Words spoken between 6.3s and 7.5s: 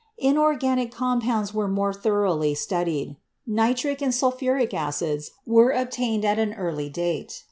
an early date.